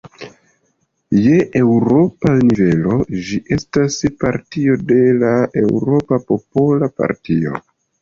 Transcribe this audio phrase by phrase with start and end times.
[1.25, 5.33] Je eŭropa nivelo, ĝi estas partio de la
[5.65, 7.59] Eŭropa Popola Partio.